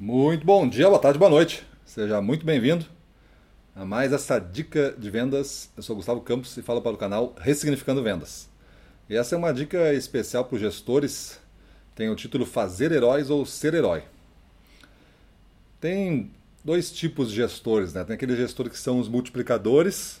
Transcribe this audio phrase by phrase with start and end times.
[0.00, 1.66] Muito bom dia, boa tarde, boa noite.
[1.84, 2.86] Seja muito bem-vindo
[3.74, 5.70] a mais essa dica de vendas.
[5.76, 8.48] Eu sou Gustavo Campos e falo para o canal Ressignificando Vendas.
[9.10, 11.40] E essa é uma dica especial para os gestores.
[11.96, 14.04] Tem o título Fazer Heróis ou Ser Herói.
[15.80, 16.30] Tem
[16.64, 18.04] dois tipos de gestores, né?
[18.04, 20.20] Tem aqueles gestores que são os multiplicadores,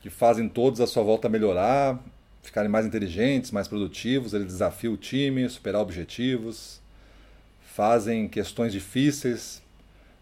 [0.00, 1.98] que fazem todos à sua volta melhorar,
[2.40, 6.83] ficarem mais inteligentes, mais produtivos, eles desafiam o time, superar objetivos,
[7.74, 9.60] fazem questões difíceis,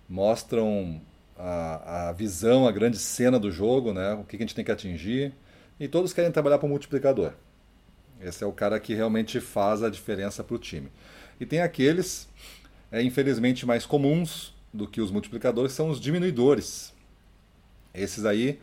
[0.09, 0.99] mostram
[1.37, 4.15] a, a visão, a grande cena do jogo, né?
[4.15, 5.35] o que a gente tem que atingir,
[5.79, 7.35] e todos querem trabalhar para o multiplicador.
[8.23, 10.89] Esse é o cara que realmente faz a diferença para o time.
[11.39, 12.27] E tem aqueles,
[12.91, 16.95] é, infelizmente, mais comuns do que os multiplicadores, são os diminuidores.
[17.93, 18.61] Esses aí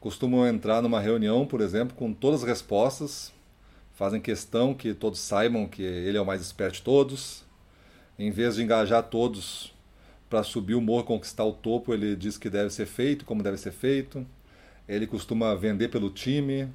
[0.00, 3.32] costumam entrar numa reunião, por exemplo, com todas as respostas,
[3.94, 7.45] fazem questão que todos saibam que ele é o mais esperto de todos,
[8.18, 9.74] em vez de engajar todos
[10.28, 13.56] para subir o morro, conquistar o topo, ele diz que deve ser feito, como deve
[13.56, 14.26] ser feito.
[14.88, 16.68] Ele costuma vender pelo time,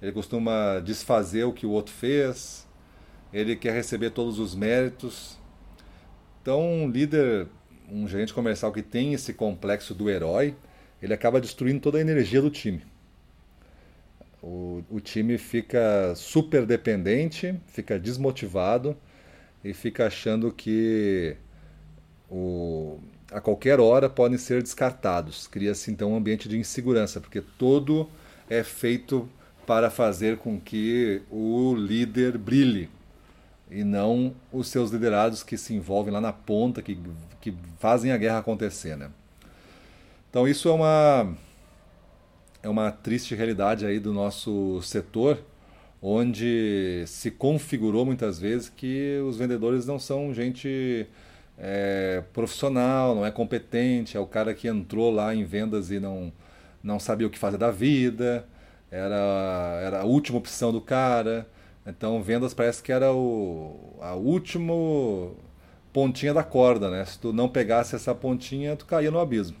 [0.00, 2.66] ele costuma desfazer o que o outro fez,
[3.32, 5.38] ele quer receber todos os méritos.
[6.40, 7.48] Então, um líder,
[7.90, 10.54] um gerente comercial que tem esse complexo do herói,
[11.02, 12.82] ele acaba destruindo toda a energia do time.
[14.42, 18.96] O, o time fica super dependente, fica desmotivado
[19.66, 21.36] e fica achando que
[22.30, 23.00] o,
[23.32, 25.48] a qualquer hora podem ser descartados.
[25.48, 28.08] Cria-se então um ambiente de insegurança, porque todo
[28.48, 29.28] é feito
[29.66, 32.88] para fazer com que o líder brilhe
[33.68, 36.96] e não os seus liderados que se envolvem lá na ponta, que,
[37.40, 38.96] que fazem a guerra acontecer.
[38.96, 39.10] Né?
[40.30, 41.34] Então isso é uma,
[42.62, 45.42] é uma triste realidade aí do nosso setor,
[46.00, 51.06] onde se configurou muitas vezes que os vendedores não são gente
[51.58, 56.32] é, profissional, não é competente, é o cara que entrou lá em vendas e não,
[56.82, 58.46] não sabia o que fazer da vida,
[58.90, 61.46] era, era a última opção do cara.
[61.86, 64.72] Então vendas parece que era o, a última
[65.92, 67.04] pontinha da corda, né?
[67.04, 69.56] Se tu não pegasse essa pontinha, tu caía no abismo.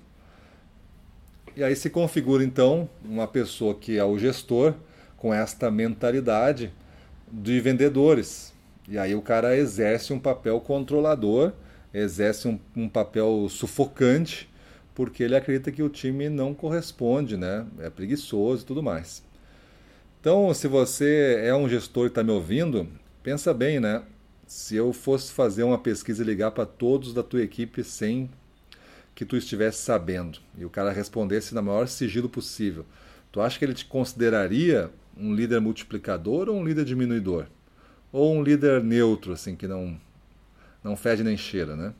[1.56, 4.74] E aí se configura então uma pessoa que é o gestor
[5.16, 6.72] com esta mentalidade
[7.30, 8.54] de vendedores.
[8.88, 11.52] E aí o cara exerce um papel controlador,
[11.92, 14.48] exerce um, um papel sufocante,
[14.94, 17.66] porque ele acredita que o time não corresponde, né?
[17.80, 19.22] É preguiçoso e tudo mais.
[20.20, 22.88] Então, se você é um gestor e está me ouvindo,
[23.22, 24.02] pensa bem, né?
[24.46, 28.30] Se eu fosse fazer uma pesquisa e ligar para todos da tua equipe sem
[29.14, 32.84] que tu estivesse sabendo e o cara respondesse na maior sigilo possível,
[33.32, 37.46] tu acha que ele te consideraria um líder multiplicador ou um líder diminuidor?
[38.12, 39.98] Ou um líder neutro, assim, que não,
[40.82, 41.94] não fede nem cheira, né?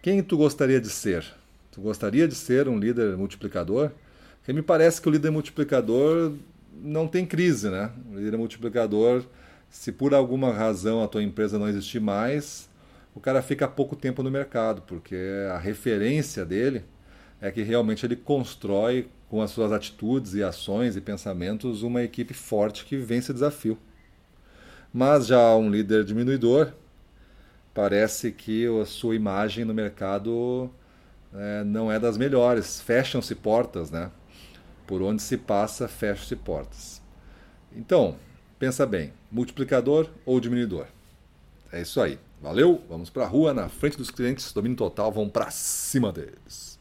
[0.00, 1.24] Quem tu gostaria de ser?
[1.70, 3.90] Tu gostaria de ser um líder multiplicador?
[4.38, 6.32] Porque me parece que o líder multiplicador
[6.82, 7.90] não tem crise, né?
[8.12, 9.24] O líder multiplicador,
[9.70, 12.68] se por alguma razão a tua empresa não existir mais,
[13.14, 15.16] o cara fica pouco tempo no mercado, porque
[15.52, 16.84] a referência dele
[17.42, 22.32] é que realmente ele constrói com as suas atitudes e ações e pensamentos uma equipe
[22.32, 23.76] forte que vence o desafio.
[24.94, 26.72] Mas já um líder diminuidor,
[27.74, 30.70] parece que a sua imagem no mercado
[31.34, 32.80] é, não é das melhores.
[32.80, 34.12] Fecham-se portas, né?
[34.86, 37.02] Por onde se passa, fecham-se portas.
[37.74, 38.16] Então,
[38.56, 40.86] pensa bem, multiplicador ou diminuidor?
[41.72, 42.20] É isso aí.
[42.40, 46.78] Valeu, vamos para a rua, na frente dos clientes, domínio total, vamos para cima deles.